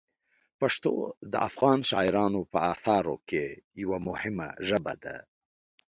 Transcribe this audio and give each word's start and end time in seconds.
پښتو 0.59 0.93
د 1.31 1.33
افغان 1.47 1.79
شاعرانو 1.89 2.41
په 2.51 2.59
اثارو 2.73 3.15
کې 3.29 3.43
یوه 3.81 3.97
مهمه 4.07 4.47
ژبه 4.67 4.93
ده. 5.03 5.15